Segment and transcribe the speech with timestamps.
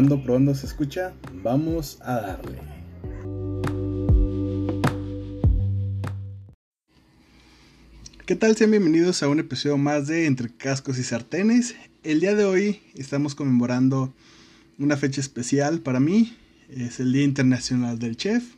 [0.00, 1.12] Probando, probando, se escucha.
[1.42, 2.58] Vamos a darle.
[8.24, 8.56] ¿Qué tal?
[8.56, 11.74] Sean bienvenidos a un episodio más de Entre Cascos y Sartenes.
[12.02, 14.14] El día de hoy estamos conmemorando
[14.78, 16.34] una fecha especial para mí.
[16.70, 18.54] Es el Día Internacional del Chef,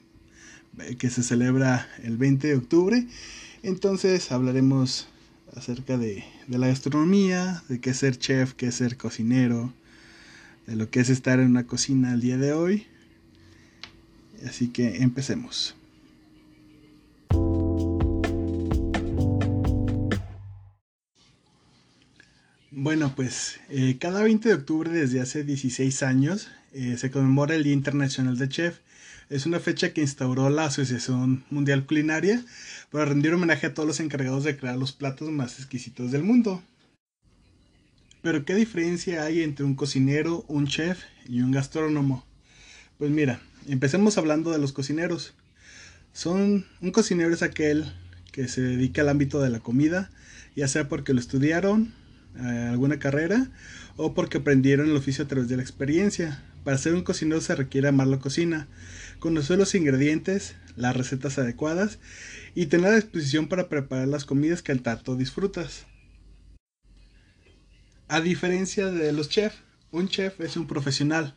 [0.78, 3.04] eh, que se celebra el 20 de octubre.
[3.64, 5.08] Entonces hablaremos
[5.56, 9.72] acerca de, la gastronomía, de qué ser chef, qué ser cocinero,
[10.66, 12.86] de lo que es estar en una cocina el día de hoy.
[14.46, 15.76] Así que empecemos.
[22.70, 27.62] Bueno, pues eh, cada 20 de octubre desde hace 16 años eh, se conmemora el
[27.62, 28.78] Día Internacional de Chef.
[29.30, 32.44] Es una fecha que instauró la Asociación Mundial Culinaria
[32.90, 36.62] para rendir homenaje a todos los encargados de crear los platos más exquisitos del mundo.
[38.22, 42.24] Pero ¿qué diferencia hay entre un cocinero, un chef y un gastrónomo?
[42.96, 45.34] Pues mira, empecemos hablando de los cocineros.
[46.12, 47.92] Son un cocinero es aquel
[48.30, 50.12] que se dedica al ámbito de la comida,
[50.54, 51.92] ya sea porque lo estudiaron,
[52.36, 53.50] eh, alguna carrera,
[53.96, 56.44] o porque aprendieron el oficio a través de la experiencia.
[56.62, 58.68] Para ser un cocinero se requiere amar la cocina,
[59.18, 61.98] conocer los ingredientes, las recetas adecuadas
[62.54, 65.86] y tener la disposición para preparar las comidas que al tanto disfrutas.
[68.12, 69.56] A diferencia de los chefs,
[69.90, 71.34] un chef es un profesional,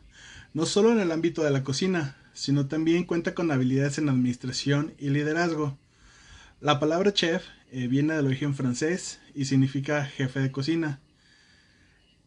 [0.52, 4.92] no solo en el ámbito de la cocina, sino también cuenta con habilidades en administración
[4.98, 5.78] y liderazgo.
[6.60, 11.00] La palabra chef eh, viene del origen francés y significa jefe de cocina.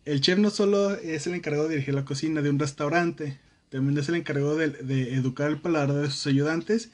[0.04, 4.00] El chef no solo es el encargado de dirigir la cocina de un restaurante, también
[4.00, 6.90] es el encargado de, de educar el paladar de sus ayudantes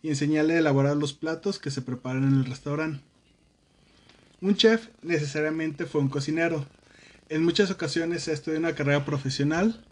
[0.00, 3.02] y enseñarle a elaborar los platos que se preparan en el restaurante.
[4.40, 6.64] Un chef necesariamente fue un cocinero,
[7.30, 9.86] en muchas ocasiones he estudiado una carrera profesional,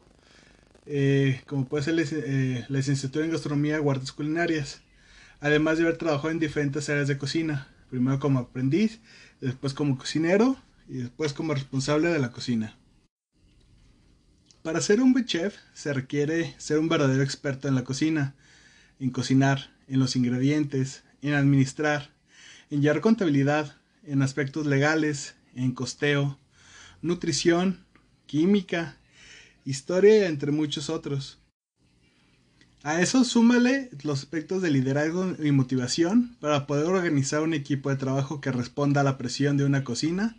[0.87, 4.83] eh, como puede ser eh, la licenciatura en gastronomía o artes culinarias,
[5.41, 9.01] además de haber trabajado en diferentes áreas de cocina, primero como aprendiz,
[9.41, 10.57] después como cocinero
[10.89, 12.77] y después como responsable de la cocina.
[14.63, 18.35] Para ser un buen chef se requiere ser un verdadero experto en la cocina,
[18.99, 22.11] en cocinar, en los ingredientes, en administrar,
[22.69, 26.37] en llevar contabilidad, en aspectos legales, en costeo,
[27.03, 27.85] nutrición,
[28.27, 28.97] química,
[29.65, 31.39] historia, entre muchos otros.
[32.83, 37.97] A eso súmale los aspectos de liderazgo y motivación para poder organizar un equipo de
[37.97, 40.37] trabajo que responda a la presión de una cocina,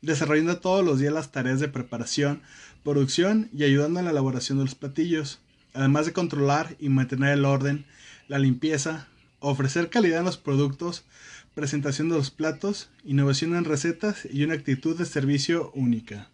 [0.00, 2.42] desarrollando todos los días las tareas de preparación,
[2.82, 5.40] producción y ayudando en la elaboración de los platillos,
[5.74, 7.84] además de controlar y mantener el orden,
[8.26, 9.06] la limpieza,
[9.38, 11.04] ofrecer calidad en los productos,
[11.54, 16.30] presentación de los platos, innovación en recetas y una actitud de servicio única.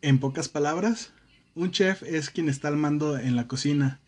[0.00, 1.12] En pocas palabras,
[1.54, 4.00] un chef es quien está al mando en la cocina,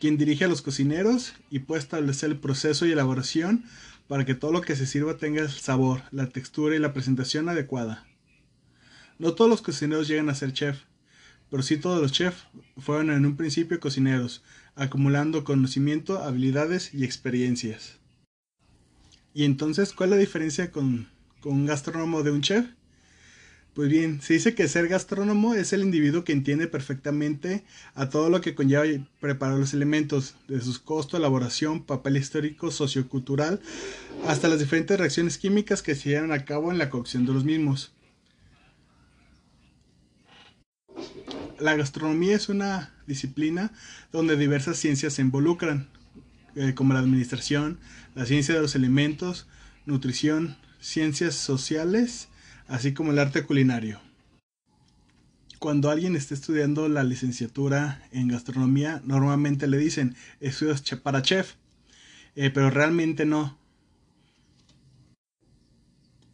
[0.00, 3.64] quien dirige a los cocineros y puede establecer el proceso y elaboración
[4.08, 7.48] para que todo lo que se sirva tenga el sabor, la textura y la presentación
[7.48, 8.06] adecuada.
[9.18, 10.80] No todos los cocineros llegan a ser chef,
[11.48, 12.46] pero sí todos los chefs
[12.78, 14.42] fueron en un principio cocineros,
[14.74, 17.99] acumulando conocimiento, habilidades y experiencias.
[19.32, 21.08] Y entonces, ¿cuál es la diferencia con,
[21.44, 22.66] un gastrónomo de un chef?
[23.74, 27.62] Pues bien, se dice que ser gastrónomo es el individuo que entiende perfectamente
[27.94, 28.84] a todo lo que conlleva
[29.20, 33.60] preparar los elementos, de sus costos, elaboración, papel histórico, sociocultural,
[34.26, 37.44] hasta las diferentes reacciones químicas que se llevan a cabo en la cocción de los
[37.44, 37.92] mismos.
[41.60, 43.72] La gastronomía es una disciplina
[44.10, 45.88] donde diversas ciencias se involucran,
[46.56, 47.78] eh, como la administración,
[48.14, 49.46] la ciencia de los alimentos,
[49.86, 52.28] nutrición, ciencias sociales,
[52.66, 54.00] así como el arte culinario.
[55.58, 61.54] Cuando alguien está estudiando la licenciatura en gastronomía, normalmente le dicen, estudias para chef,
[62.34, 63.58] eh, pero realmente no.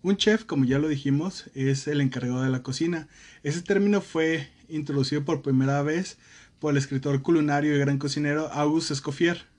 [0.03, 3.09] Un chef, como ya lo dijimos, es el encargado de la cocina.
[3.43, 6.19] Ese término fue introducido por primera vez
[6.61, 9.56] por el escritor culinario y gran cocinero Auguste Escoffier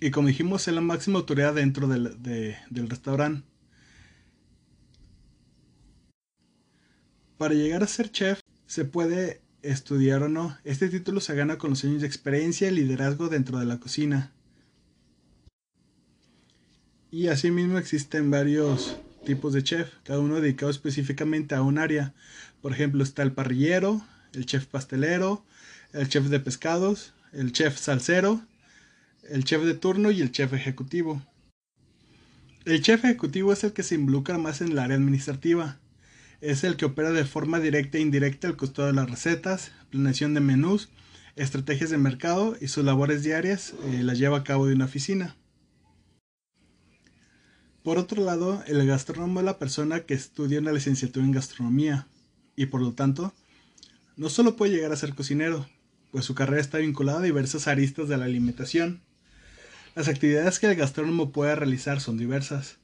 [0.00, 3.46] y como dijimos, es la máxima autoridad dentro del, del restaurante.
[7.38, 10.56] Para llegar a ser chef, se puede estudiar o no.
[10.64, 14.32] Este título se gana con los años de experiencia y liderazgo dentro de la cocina.
[17.10, 22.14] Y asimismo existen varios tipos de chef, cada uno dedicado específicamente a un área.
[22.62, 25.44] Por ejemplo, está el parrillero, el chef pastelero,
[25.92, 28.42] el chef de pescados, el chef salsero,
[29.30, 31.22] el chef de turno y el chef ejecutivo.
[32.64, 35.78] El chef ejecutivo es el que se involucra más en el área administrativa.
[36.40, 40.34] es el que opera de forma directa e indirecta el costo de las recetas, planeación
[40.34, 40.90] de menús,
[41.34, 45.36] estrategias de mercado y sus labores diarias eh, las lleva a cabo de una oficina.
[47.82, 52.08] Por otro lado, el gastrónomo es la persona que estudia una licenciatura en gastronomía
[52.56, 53.32] y por lo tanto
[54.16, 55.68] no solo puede llegar a ser cocinero,
[56.10, 59.02] pues su carrera está vinculada a diversas aristas de la alimentación.
[59.96, 62.76] Las actividades que el gastrónomo puede realizar son diversas.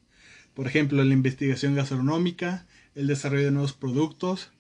[0.55, 2.64] Por ejemplo, la investigación gastronómica,
[2.94, 4.50] el desarrollo de nuevos productos,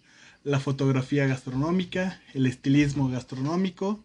[0.44, 4.04] la fotografía gastronómica, el estilismo gastronómico,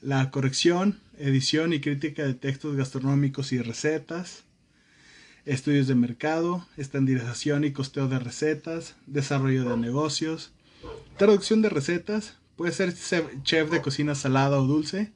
[0.00, 4.44] la corrección, edición y crítica de textos gastronómicos y recetas,
[5.44, 10.52] estudios de mercado, estandarización y costeo de recetas, desarrollo de negocios,
[11.16, 12.94] traducción de recetas, puede ser
[13.42, 15.10] chef de cocina salada o dulce,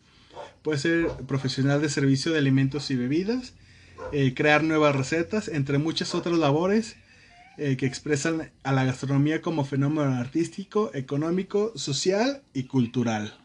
[0.65, 3.53] puede ser profesional de servicio de alimentos y bebidas,
[4.13, 6.97] eh, crear nuevas recetas, entre muchas otras labores
[7.59, 13.39] eh, que expresan a la gastronomía como fenómeno artístico, económico, social y cultural.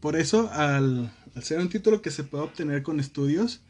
[0.00, 3.60] Por eso, al, ser un título que se puede obtener con estudios,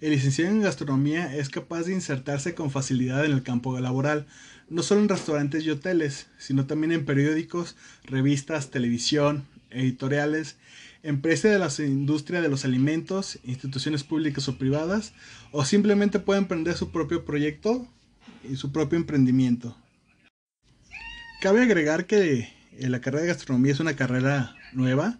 [0.00, 4.26] el licenciado en gastronomía es capaz de insertarse con facilidad en el campo laboral,
[4.70, 7.74] no solo en restaurantes y hoteles, sino también en periódicos,
[8.04, 10.56] revistas, televisión, editoriales,
[11.02, 15.12] empresas de la industria de los alimentos, instituciones públicas o privadas,
[15.52, 17.88] o simplemente puede emprender su propio proyecto
[18.48, 19.76] y su propio emprendimiento.
[21.40, 25.18] Cabe agregar que eh, la carrera de gastronomía es una carrera nueva,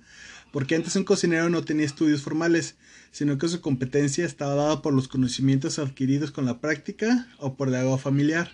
[0.52, 2.76] porque antes un cocinero no tenía estudios formales,
[3.10, 7.68] sino que su competencia estaba dada por los conocimientos adquiridos con la práctica o por
[7.68, 8.50] el agua familiar.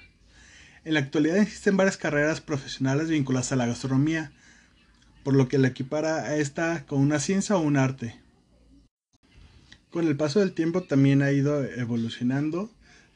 [0.84, 4.32] En la actualidad existen varias carreras profesionales vinculadas a la gastronomía,
[5.24, 8.20] por lo que la equipara a esta con una ciencia o un arte.
[9.90, 12.70] Con el paso del tiempo también ha ido evolucionando,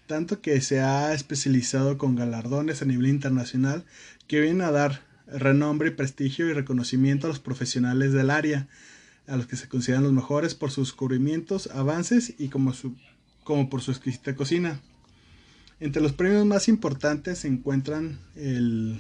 [0.07, 3.85] tanto que se ha especializado con galardones a nivel internacional
[4.27, 8.69] que vienen a dar renombre, prestigio y reconocimiento a los profesionales del área,
[9.27, 12.73] a los que se consideran los mejores por sus descubrimientos, avances y como,
[13.69, 14.81] por su exquisita cocina.
[15.81, 18.99] Entre los premios más importantes se encuentran el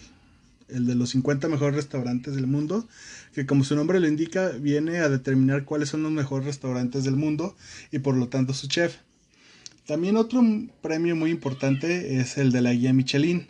[0.68, 2.88] el de los 50 mejores restaurantes del mundo,
[3.34, 7.16] que como su nombre lo indica, viene a determinar cuáles son los mejores restaurantes del
[7.16, 7.56] mundo
[7.90, 8.96] y por lo tanto su chef.
[9.86, 10.42] También otro
[10.82, 13.48] premio muy importante es el de la guía Michelin,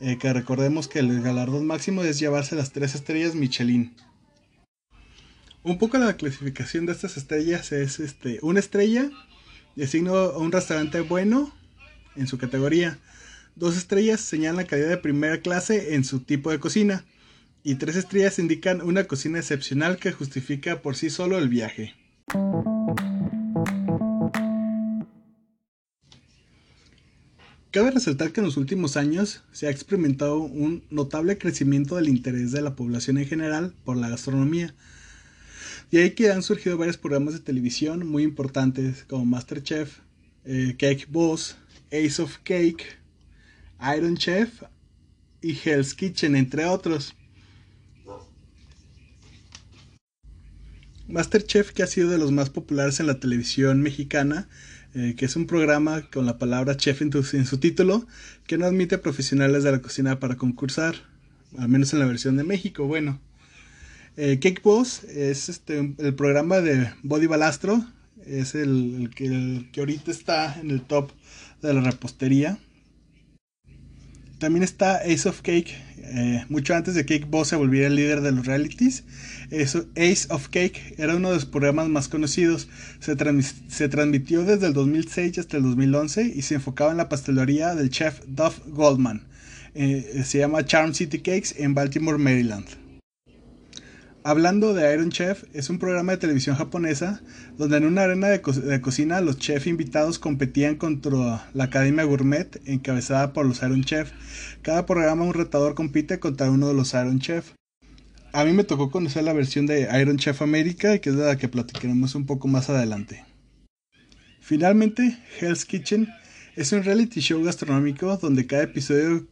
[0.00, 3.94] eh, que recordemos que el galardón máximo es llevarse las tres estrellas Michelin.
[5.62, 9.10] Un poco la clasificación de estas estrellas es este, una estrella
[9.76, 11.52] designa a un restaurante bueno
[12.16, 12.98] en su categoría.
[13.58, 17.04] Dos estrellas señalan la calidad de primera clase en su tipo de cocina.
[17.64, 21.92] Y tres estrellas indican una cocina excepcional que justifica por sí solo el viaje.
[27.72, 32.52] Cabe resaltar que en los últimos años se ha experimentado un notable crecimiento del interés
[32.52, 34.72] de la población en general por la gastronomía.
[35.90, 39.98] Y ahí que han surgido varios programas de televisión muy importantes como Masterchef,
[40.44, 41.56] eh, Cake Boss,
[41.90, 42.98] Ace of Cake,
[43.96, 44.62] Iron Chef
[45.40, 47.14] y Hell's Kitchen, entre otros.
[51.08, 54.48] Masterchef, que ha sido de los más populares en la televisión mexicana,
[54.94, 58.06] eh, que es un programa con la palabra chef en, su título,
[58.46, 60.96] que no admite profesionales de la cocina para concursar,
[61.56, 62.86] al menos en la versión de México.
[62.86, 63.20] Bueno,
[64.18, 67.86] eh, Cake Boss es este, el programa de Body Balastro,
[68.26, 71.10] es el, que, el que ahorita está en el top
[71.62, 72.58] de la repostería.
[74.38, 75.74] También está Ace of Cake,
[76.10, 79.04] eh, mucho antes de Cake Boss se volviera el líder de los realities.
[79.50, 82.68] Ace of Cake era uno de los programas más conocidos.
[83.00, 87.90] Se, transmitió desde el 2006 hasta el 2011 y se enfocaba en la pastelería del
[87.90, 89.22] chef Duff Goldman.
[89.74, 92.87] Eh, se llama Charm City Cakes en Baltimore, Maryland.
[94.28, 97.22] Hablando de Iron Chef, es un programa de televisión japonesa
[97.56, 98.42] donde en una arena de,
[98.82, 104.10] cocina los chefs invitados competían contra la Academia Gourmet encabezada por los Iron Chef.
[104.60, 107.52] Cada programa un retador compite contra uno de los Iron Chef.
[108.34, 111.48] A mí me tocó conocer la versión de Iron Chef América, que es la que
[111.48, 113.24] platicaremos un poco más adelante.
[114.40, 116.06] Finalmente, Hell's Kitchen
[116.54, 119.26] es un reality show gastronómico donde cada episodio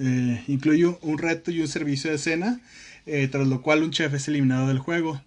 [0.00, 2.60] eh, incluye un reto y un servicio de cena
[3.06, 5.22] eh, tras lo cual un chef es eliminado del juego.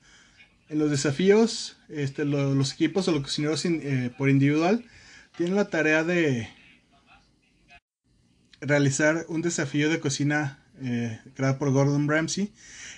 [0.69, 4.83] En los desafíos, este, los equipos o los cocineros eh, por individual
[5.37, 6.49] tienen la tarea de
[8.61, 12.51] realizar un desafío de cocina eh, creado por Gordon Ramsay.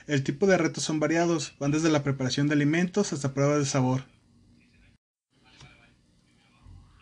[0.08, 3.66] El tipo de retos son variados, van desde la preparación de alimentos hasta pruebas de
[3.66, 4.06] sabor.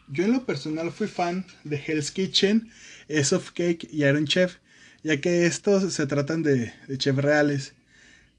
[0.08, 2.70] Yo en lo personal fui fan de Hell's Kitchen,
[3.10, 4.58] Ace of Cake y Iron Chef,
[5.06, 7.74] ya que estos se tratan de, de chefs reales.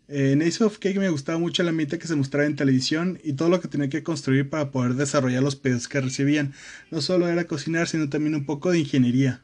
[0.09, 3.35] En Ace of Cake me gustaba mucho la mitad que se mostraba en televisión y
[3.35, 6.55] todo lo que tenía que construir para poder desarrollar los pedidos que recibían.
[6.91, 9.43] No solo era cocinar, sino también un poco de ingeniería.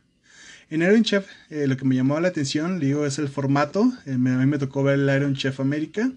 [0.69, 3.93] En Iron Chef, eh, lo que me llamaba la atención, digo, es el formato.
[4.05, 6.11] Eh, a mí me tocó ver el Iron Chef América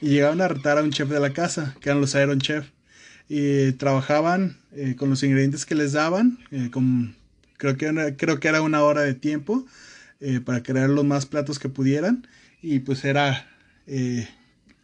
[0.00, 2.68] y llegaban a retar a un chef de la casa, que eran los Iron Chef.
[3.28, 6.38] Y trabajaban eh, con los ingredientes que les daban,
[6.70, 7.16] con,
[7.58, 9.66] creo, que creo que era una hora de tiempo
[10.44, 12.26] para crear los más platos que pudieran.
[12.62, 13.46] Y pues era
[13.86, 14.28] eh,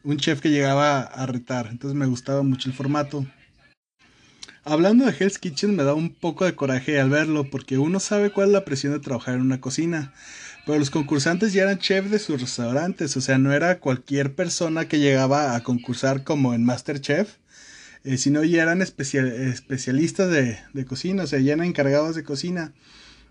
[0.05, 1.69] un chef que llegaba a retar.
[1.71, 3.27] Entonces me gustaba mucho el formato.
[4.67, 8.31] Hablando de Hell's Kitchen me da un poco de coraje al verlo porque uno sabe
[8.31, 10.15] cuál es la presión de trabajar en una cocina.
[10.65, 14.89] Pero los concursantes ya eran chef de sus restaurantes, o sea, no era cualquier persona
[14.89, 17.35] que llegaba a concursar como en Masterchef,
[18.05, 22.73] eh, sino ya eran especialistas de, de cocina, o sea, ya eran encargados de cocina.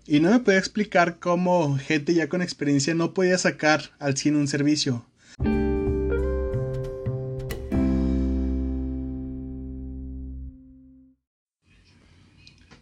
[0.06, 4.36] Y no me podía explicar cómo gente ya con experiencia no podía sacar al cine
[4.36, 5.06] un servicio.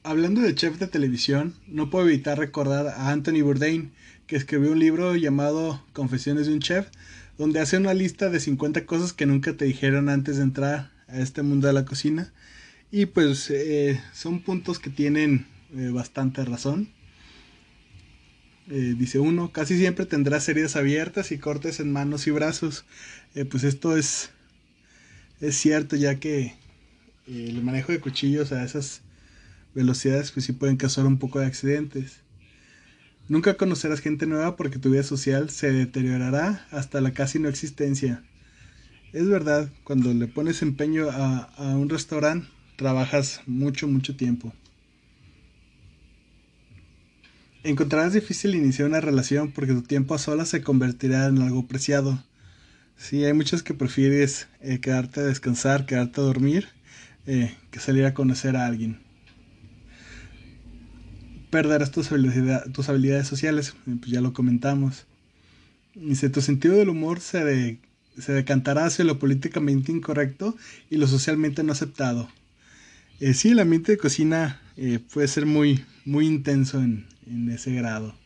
[0.02, 3.92] Hablando de chef de televisión, no puedo evitar recordar a Anthony Bourdain,
[4.26, 6.88] que escribió un libro llamado Confesiones de un Chef,
[7.38, 11.20] donde hace una lista de 50 cosas que nunca te dijeron antes de entrar a
[11.20, 12.32] este mundo de la cocina.
[12.90, 16.88] Y pues eh, son puntos que tienen eh, bastante razón.
[18.74, 22.86] Eh, dice uno, casi siempre tendrás heridas abiertas y cortes en manos y brazos.
[23.50, 24.30] pues esto es,
[25.42, 26.54] es cierto, ya que
[27.26, 29.02] el manejo de cuchillos a esas
[29.74, 32.20] velocidades pues sí pueden causar un poco de accidentes.
[33.28, 38.24] Nunca conocerás gente nueva porque tu vida social se deteriorará hasta la casi no existencia.
[39.12, 44.54] Es verdad, cuando le pones empeño a, a un restaurante, trabajas mucho, mucho tiempo.
[47.64, 52.22] Encontrarás difícil iniciar una relación porque tu tiempo a solas se convertirá en algo preciado.
[52.96, 56.68] Sí, hay muchos que prefieres eh, quedarte a descansar, quedarte a dormir,
[57.26, 59.00] eh, que salir a conocer a alguien
[61.52, 65.04] perderás tus, habilidades sociales, pues ya lo comentamos.
[65.94, 67.78] Dice, tu sentido del humor se,
[68.18, 70.56] se decantará hacia lo políticamente incorrecto
[70.88, 72.30] y lo socialmente no aceptado.
[73.20, 77.72] Eh, sí, el ambiente de cocina eh, puede ser muy, muy intenso en, en ese
[77.72, 78.16] grado.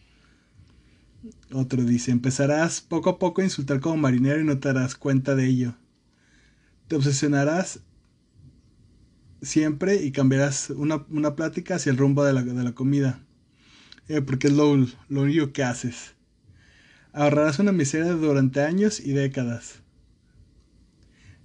[1.53, 5.35] Otro dice, empezarás poco a poco a insultar como marinero y no te darás cuenta
[5.35, 5.75] de ello.
[6.89, 7.81] Te obsesionarás
[9.43, 11.05] siempre y cambiarás una,
[11.37, 13.21] plática hacia el rumbo de la, comida.
[14.09, 16.15] Eh, porque es lo, único que haces.
[17.13, 19.83] Ahorrarás una miseria durante años y décadas.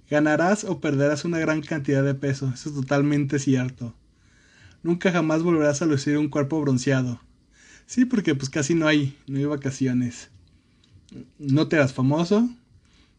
[0.08, 3.94] Ganarás o perderás una gran cantidad de peso, eso es totalmente cierto.
[4.82, 7.20] Nunca jamás volverás a lucir un cuerpo bronceado.
[7.86, 10.30] Sí, porque pues casi no hay, no hay vacaciones.
[11.38, 12.48] No te harás famoso,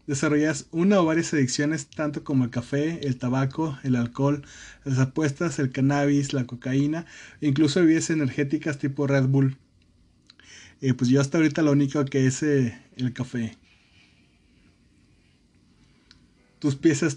[0.05, 4.43] Desarrollas una o varias adicciones tanto como el café, el tabaco, el alcohol,
[4.83, 7.05] las apuestas, el cannabis, la cocaína,
[7.39, 9.57] e incluso bebidas energéticas tipo Red Bull.
[10.81, 13.57] Eh, pues yo hasta ahorita lo único que es eh, el café.
[16.59, 17.07] Tus pies se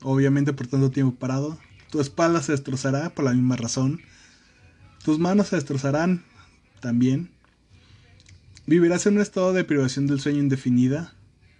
[0.00, 1.58] obviamente por tanto tiempo parado.
[1.92, 4.00] Tu espalda se destrozará por la misma razón.
[5.04, 6.24] Tus manos se destrozarán
[6.80, 7.30] también.
[8.66, 11.14] Vivirás en un estado de privación del sueño indefinida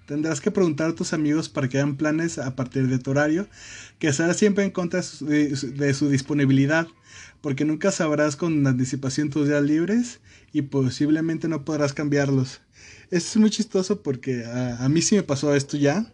[0.06, 3.48] Tendrás que preguntar a tus amigos para que hagan planes a partir de tu horario,
[3.98, 6.88] que estará siempre en contra de su, disponibilidad,
[7.40, 10.20] porque nunca sabrás con anticipación tus días libres
[10.52, 12.60] y posiblemente no podrás cambiarlos.
[13.10, 16.12] Esto es muy chistoso porque a, mí sí me pasó esto ya.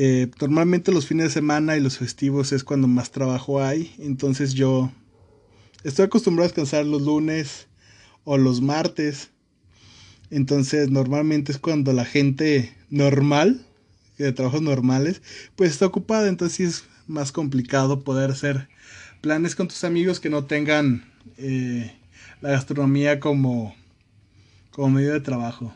[0.00, 4.54] Eh, normalmente los fines de semana y los festivos es cuando más trabajo hay, entonces
[4.54, 4.92] yo
[5.82, 7.66] estoy acostumbrado a descansar los lunes
[8.22, 9.30] o los martes
[10.30, 13.64] entonces, normalmente es cuando la gente normal,
[14.18, 15.22] de trabajos normales,
[15.56, 16.28] pues está ocupada.
[16.28, 18.68] Entonces, es más complicado poder hacer
[19.20, 21.92] planes con tus amigos que no tengan eh,
[22.40, 23.74] la gastronomía como,
[24.70, 25.74] como medio de trabajo.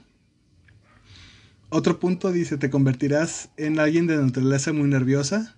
[1.74, 5.56] Otro punto dice, te convertirás en alguien de naturaleza muy nerviosa,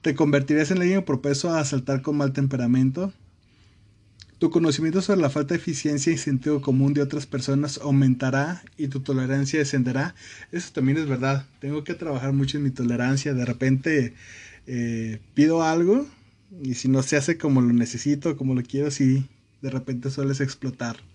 [0.00, 3.12] te convertirás en alguien propenso a saltar con mal temperamento,
[4.38, 8.86] tu conocimiento sobre la falta de eficiencia y sentido común de otras personas aumentará y
[8.86, 10.14] tu tolerancia descenderá.
[10.52, 11.44] Eso también es verdad.
[11.58, 13.34] Tengo que trabajar mucho en mi tolerancia.
[13.34, 14.14] De repente
[14.68, 16.06] eh, pido algo
[16.62, 19.26] y si no se hace como lo necesito, como lo quiero, sí,
[19.62, 21.09] de repente sueles explotar.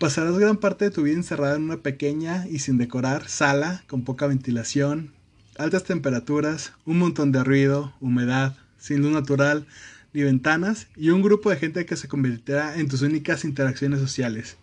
[0.00, 4.02] Pasarás gran parte de tu vida encerrada en una pequeña y sin decorar sala con
[4.02, 5.12] poca ventilación,
[5.58, 9.66] altas temperaturas, un montón de ruido, humedad, sin luz natural
[10.14, 14.56] ni ventanas, y un grupo de gente que se convertirá en tus únicas interacciones sociales.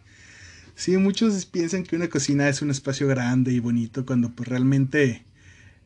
[0.73, 5.23] Sí, muchos piensan que una cocina es un espacio grande y bonito, cuando pues realmente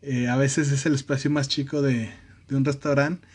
[0.01, 2.10] eh, a veces es el espacio más chico de,
[2.48, 3.27] de un restaurante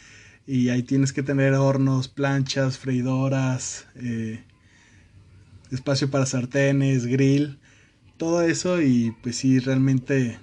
[0.46, 4.42] y ahí tienes que tener hornos, planchas, freidoras, eh,
[5.70, 7.58] espacio para sartenes, grill,
[8.16, 10.38] todo eso y pues sí, realmente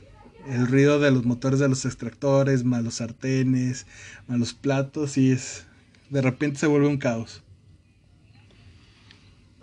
[0.48, 3.86] el ruido de los motores de los extractores, más los sartenes,
[4.28, 5.66] más los platos y es
[6.10, 7.44] de repente se vuelve un caos.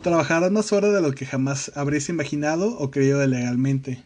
[0.02, 4.02] Trabajarás más horas de lo que jamás habrías imaginado o creído legalmente.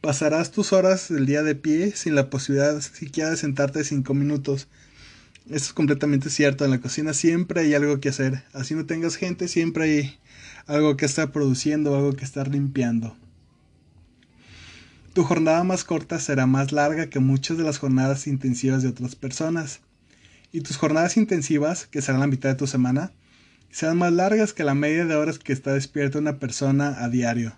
[0.00, 4.68] Pasarás tus horas del día de pie sin la posibilidad siquiera de sentarte cinco minutos
[5.50, 6.64] eso es completamente cierto.
[6.64, 8.44] En la cocina siempre hay algo que hacer.
[8.52, 10.18] Así no tengas gente, siempre hay
[10.66, 13.16] algo que estar produciendo, algo que estar limpiando.
[15.14, 19.16] Tu jornada más corta será más larga que muchas de las jornadas intensivas de otras
[19.16, 19.80] personas.
[20.52, 23.12] Y tus jornadas intensivas, que serán la mitad de tu semana,
[23.70, 27.56] serán más largas que la media de horas que está despierta una persona a diario.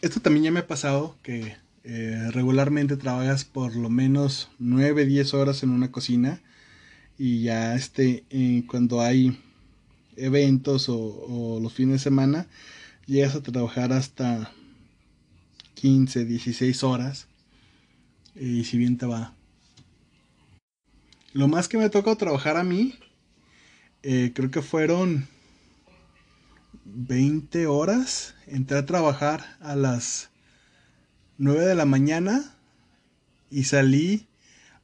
[0.00, 1.56] Esto también ya me ha pasado que
[1.90, 6.42] eh, regularmente trabajas por lo menos 9, 10 horas en una cocina
[7.16, 9.40] y ya este, eh, cuando hay
[10.14, 12.46] eventos o, los fines de semana,
[13.06, 14.52] llegas a trabajar hasta
[15.76, 17.26] 15, 16 horas
[18.36, 19.34] y si bien te va.
[21.32, 22.96] Lo más que me toca trabajar a mí,
[24.02, 25.26] eh, creo que fueron
[26.84, 28.34] 20 horas.
[28.46, 30.28] Entré a trabajar a las
[31.38, 32.52] 9 de la mañana
[33.48, 34.26] y salí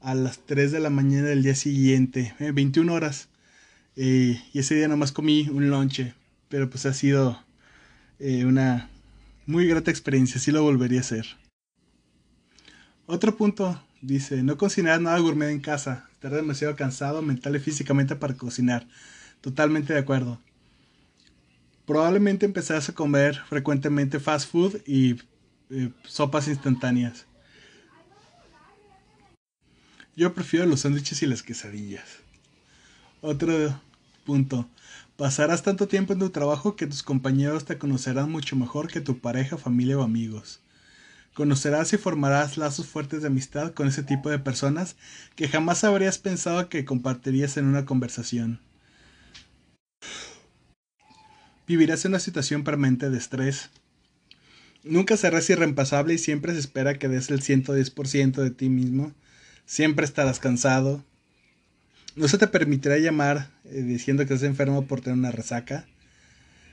[0.00, 3.28] a las 3 de la mañana del día siguiente, 21 eh, horas.
[3.96, 6.14] Eh, y ese día nomás comí un lonche,
[6.48, 7.42] pero pues ha sido
[8.20, 8.88] eh, una
[9.46, 11.26] muy grata experiencia, sí lo volvería a hacer.
[13.06, 18.14] Otro punto, dice, no cocinar nada gourmet en casa, estar demasiado cansado mental y físicamente
[18.14, 18.86] para cocinar.
[19.40, 20.40] Totalmente de acuerdo.
[21.84, 25.16] Probablemente empezarás a comer frecuentemente fast food y
[25.70, 27.26] eh, sopas instantáneas.
[30.16, 32.04] Yo prefiero los sándwiches y las quesadillas.
[33.20, 33.80] Otro
[34.24, 34.68] punto.
[35.16, 39.18] Pasarás tanto tiempo en tu trabajo que tus compañeros te conocerán mucho mejor que tu
[39.18, 40.60] pareja, familia o amigos.
[41.34, 44.96] Conocerás y formarás lazos fuertes de amistad con ese tipo de personas
[45.34, 48.60] que jamás habrías pensado que compartirías en una conversación.
[51.66, 53.70] Vivirás en una situación permanente de estrés,
[54.84, 59.12] Nunca serás irreemplazable y siempre se espera que des el 110% de ti mismo.
[59.64, 61.02] Siempre estarás cansado.
[62.16, 65.86] No se te permitirá llamar eh, diciendo que estás enfermo por tener una resaca.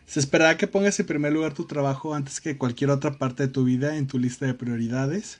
[0.05, 3.53] Se esperará que pongas en primer lugar tu trabajo antes que cualquier otra parte de
[3.53, 5.39] tu vida en tu lista de prioridades.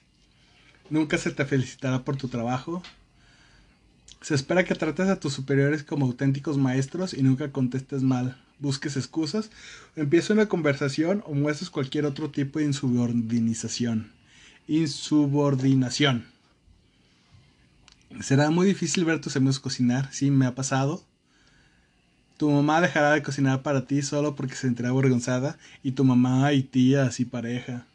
[0.89, 2.81] Nunca se te felicitará por tu trabajo.
[4.21, 8.95] Se espera que trates a tus superiores como auténticos maestros y nunca contestes mal busques
[8.95, 9.49] excusas,
[9.95, 14.12] empieza una conversación o muestres cualquier otro tipo de insubordinación.
[14.67, 16.25] Insubordinación.
[18.21, 21.03] Será muy difícil ver a tus amigos cocinar, sí, me ha pasado.
[22.38, 26.53] Tu mamá dejará de cocinar para ti solo porque se sentirá avergonzada y tu mamá
[26.53, 27.86] y tías y pareja.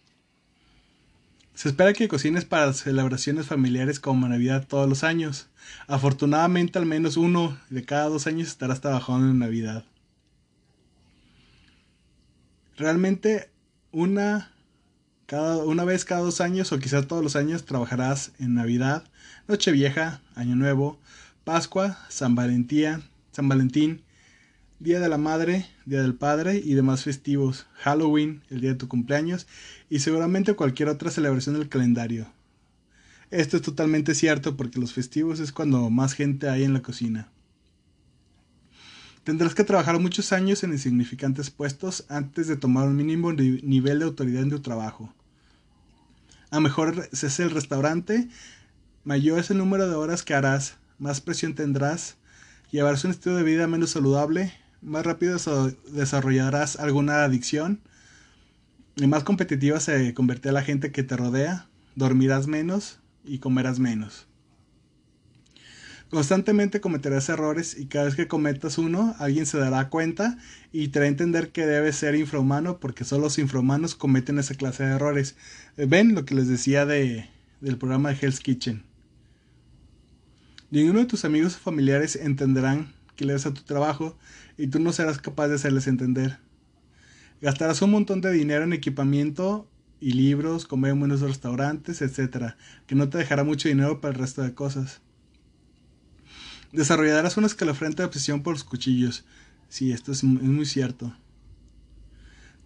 [1.56, 5.48] Se espera que cocines para celebraciones familiares como Navidad todos los años.
[5.88, 9.84] Afortunadamente al menos uno de cada dos años estarás trabajando en Navidad
[12.76, 13.50] realmente
[13.92, 14.52] una,
[15.26, 19.04] cada, una vez cada dos años o quizás todos los años trabajarás en Navidad,
[19.48, 20.98] Nochevieja, Año Nuevo,
[21.44, 24.02] Pascua, San Valentín, San Valentín,
[24.78, 28.88] Día de la Madre, Día del Padre y demás festivos, Halloween, el día de tu
[28.88, 29.46] cumpleaños
[29.88, 32.26] y seguramente cualquier otra celebración del calendario.
[33.30, 37.30] Esto es totalmente cierto porque los festivos es cuando más gente hay en la cocina.
[39.24, 44.04] Tendrás que trabajar muchos años en insignificantes puestos antes de tomar un mínimo nivel de
[44.04, 45.10] autoridad en tu trabajo.
[46.50, 48.28] A mejor es el restaurante,
[49.04, 52.18] mayor es el número de horas que harás, más presión tendrás,
[52.70, 54.52] llevarás un estilo de vida menos saludable,
[54.86, 55.36] más rápido
[55.88, 57.80] desarrollarás alguna adicción,
[58.94, 64.26] y más competitiva se convertirá la gente que te rodea, dormirás menos y comerás menos.
[66.08, 70.38] Constantemente cometerás errores y cada vez que cometas uno, alguien se dará cuenta
[70.72, 74.84] y te hará entender que debes ser infrahumano porque solo los infrahumanos cometen esa clase
[74.84, 75.34] de errores.
[75.76, 77.28] Eh, ven lo que les decía de,
[77.60, 78.84] del programa de Hell's Kitchen.
[80.70, 84.16] Ninguno de tus amigos o familiares entenderán que le das a tu trabajo
[84.56, 86.38] y tú no serás capaz de hacerles entender.
[87.40, 89.68] Gastarás un montón de dinero en equipamiento
[90.00, 92.54] y libros, comer en buenos restaurantes, etc.
[92.86, 95.00] Que no te dejará mucho dinero para el resto de cosas.
[96.72, 99.24] Desarrollarás una escalofriante obsesión por los cuchillos.
[99.68, 101.14] Sí, esto es, muy cierto.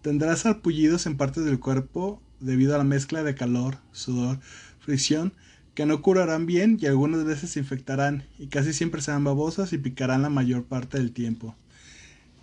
[0.01, 4.39] Tendrás arpullidos en partes del cuerpo debido a la mezcla de calor, sudor,
[4.79, 5.33] fricción,
[5.73, 9.77] que no curarán bien y algunas veces se infectarán y casi siempre serán babosas y
[9.77, 11.55] picarán la mayor parte del tiempo.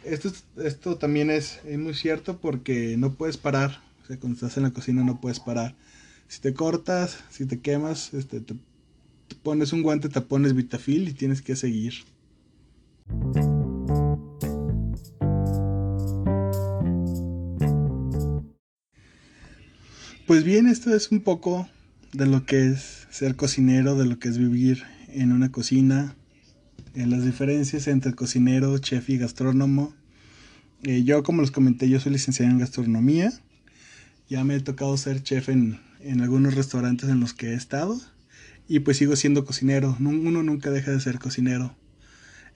[0.04, 3.82] Esto, esto también es, muy cierto porque no puedes parar.
[4.02, 5.74] O sea, cuando estás en la cocina no puedes parar.
[6.28, 8.54] Si te cortas, si te quemas, este, te,
[9.42, 11.94] pones un guante, te pones vitafil y tienes que seguir.
[20.26, 21.68] Pues bien, esto es un poco
[22.12, 26.14] de lo que es ser cocinero, de lo que es vivir en una cocina,
[26.94, 29.94] en las diferencias entre cocinero, chef y gastrónomo.
[30.82, 33.32] Eh, yo, como les comenté, yo soy licenciado en gastronomía.
[34.28, 38.00] Ya me he tocado ser chef en, en algunos restaurantes en los que he estado.
[38.68, 39.96] Y pues sigo siendo cocinero.
[39.98, 41.76] Uno nunca deja de ser cocinero.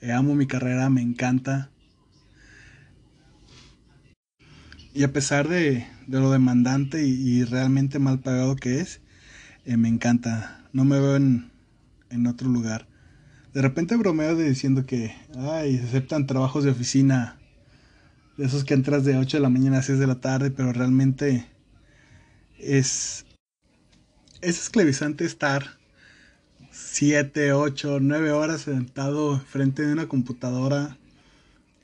[0.01, 1.71] Eh, amo mi carrera, me encanta.
[4.95, 9.01] Y a pesar de, de lo demandante y, realmente mal pagado que es,
[9.65, 10.65] eh, me encanta.
[10.73, 11.51] No me veo en,
[12.11, 12.87] en otro lugar.
[13.55, 17.39] De repente bromeo de diciendo que, ay, se aceptan trabajos de oficina,
[18.39, 20.73] de esos que entras de 8 de la mañana a 6 de la tarde, pero
[20.73, 21.47] realmente
[22.59, 23.27] es,
[24.41, 25.79] es esclavizante estar
[26.71, 30.97] 7, 8, 9 horas sentado frente de una computadora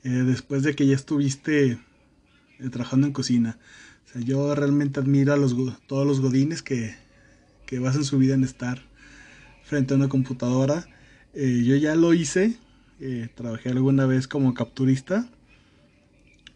[0.04, 3.58] eh, después de que ya estuviste eh, trabajando en cocina.
[4.06, 5.54] O sea, yo realmente admiro a los,
[5.86, 6.96] todos los godines que,
[7.68, 8.80] que basan su vida en estar
[9.62, 10.88] frente a una computadora.
[11.34, 12.56] Eh, yo ya lo hice,
[13.34, 15.28] trabajé alguna vez como capturista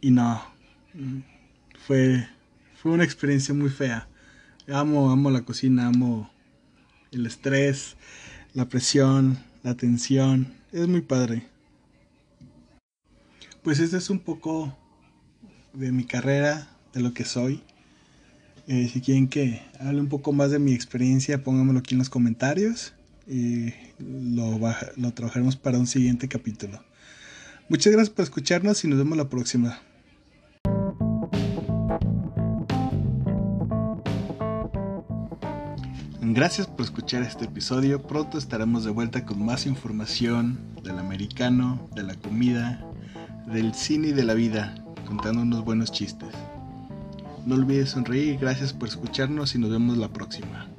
[0.01, 0.43] y no,
[1.87, 2.27] fue,
[2.81, 4.09] fue una experiencia muy fea.
[4.73, 6.31] Amo, amo la cocina, amo
[7.11, 7.97] el estrés,
[8.55, 10.55] la presión, la tensión.
[10.73, 11.47] Es muy padre.
[13.63, 14.75] Pues este es un poco
[15.75, 17.63] de mi carrera, de lo que soy.
[18.73, 22.09] Eh, si quieren que hable un poco más de mi experiencia, pónganmelo aquí en los
[22.09, 22.95] comentarios
[23.29, 23.67] y
[23.99, 24.59] lo,
[24.97, 26.83] lo trabajaremos para un siguiente capítulo.
[27.69, 29.79] Muchas gracias por escucharnos y nos vemos la próxima.
[36.23, 38.01] Gracias por escuchar este episodio.
[38.01, 42.83] Pronto estaremos de vuelta con más información del americano, de la comida,
[43.53, 44.75] del cine y de la vida,
[45.07, 46.31] contando unos buenos chistes.
[47.45, 50.72] No olvides sonreír, gracias por escucharnos y nos vemos la próxima.